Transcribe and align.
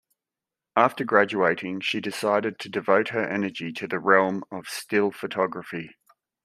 After 0.75 1.03
graduating, 1.05 1.81
she 1.81 2.01
decided 2.01 2.57
to 2.57 2.69
devote 2.69 3.09
her 3.09 3.23
energy 3.23 3.71
to 3.73 3.87
the 3.87 3.99
realm 3.99 4.43
of 4.51 4.67
still 4.67 5.11
photography. 5.11 5.95